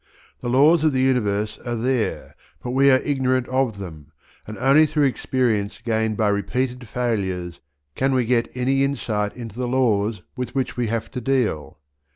[0.39, 4.07] The laws of the universe are there, but we are ignorant of them,
[4.47, 7.59] and only through experience gained by repeated failures
[7.93, 11.77] can we get any insight into the laws with which we have to deal.